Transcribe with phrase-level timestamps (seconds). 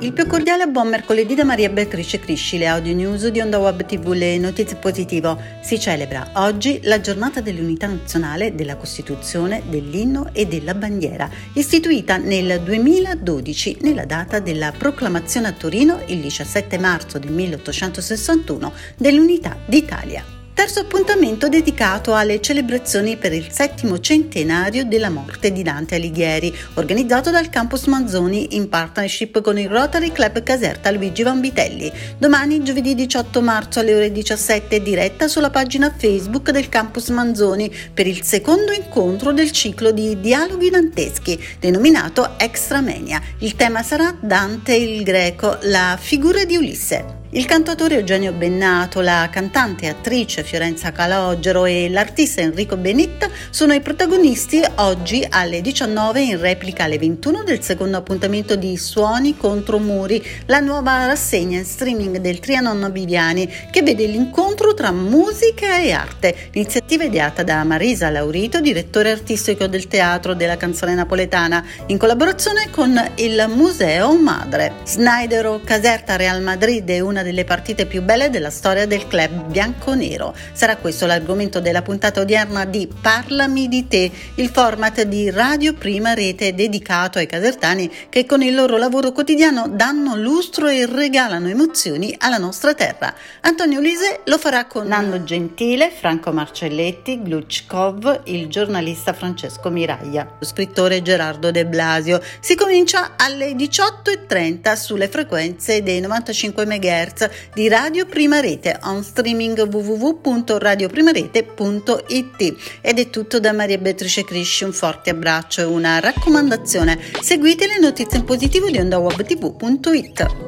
[0.00, 3.84] Il più cordiale buon mercoledì da Maria Beatrice Crisci, le audio news di Onda Web
[3.84, 5.38] TV, le notizie positivo.
[5.60, 12.60] Si celebra oggi la giornata dell'unità nazionale, della Costituzione, dell'inno e della bandiera, istituita nel
[12.62, 20.37] 2012 nella data della proclamazione a Torino il 17 marzo del 1861 dell'unità d'Italia.
[20.58, 27.30] Terzo appuntamento dedicato alle celebrazioni per il settimo centenario della morte di Dante Alighieri, organizzato
[27.30, 31.92] dal Campus Manzoni in partnership con il Rotary Club Caserta Luigi Vanvitelli.
[32.18, 38.08] Domani, giovedì 18 marzo alle ore 17, diretta sulla pagina Facebook del Campus Manzoni per
[38.08, 43.22] il secondo incontro del ciclo di dialoghi danteschi, denominato Extramenia.
[43.38, 47.18] Il tema sarà Dante il Greco, la figura di Ulisse.
[47.30, 53.74] Il cantautore Eugenio Bennato, la cantante e attrice Fiorenza Calogero e l'artista Enrico Benitta sono
[53.74, 59.78] i protagonisti oggi alle 19 in replica alle 21 del secondo appuntamento di Suoni contro
[59.78, 65.92] Muri, la nuova rassegna in streaming del Trianon Biviani che vede l'incontro tra musica e
[65.92, 66.34] arte.
[66.52, 72.98] L'iniziativa ideata da Marisa Laurito, direttore artistico del Teatro della Canzone Napoletana, in collaborazione con
[73.16, 74.76] il Museo Madre.
[74.84, 79.50] Snydero Caserta Real Madrid è una una delle partite più belle della storia del club
[79.50, 80.34] bianco-nero.
[80.52, 86.14] Sarà questo l'argomento della puntata odierna di Parlami di te, il format di Radio Prima
[86.14, 92.14] Rete dedicato ai casertani che con il loro lavoro quotidiano danno lustro e regalano emozioni
[92.18, 93.12] alla nostra terra.
[93.40, 100.46] Antonio Lise lo farà con Nando Gentile, Franco Marcelletti, Gluchkov, il giornalista Francesco Miraglia, lo
[100.46, 102.20] scrittore Gerardo De Blasio.
[102.38, 109.02] Si comincia alle 18.30 sulle frequenze dei 95 MHz Hertz di Radio Prima Rete on
[109.02, 116.98] streaming www.radioprimarete.it ed è tutto da Maria Beatrice Crisci un forte abbraccio e una raccomandazione.
[117.22, 120.47] Seguite le notizie in positivo di ondawebtv.it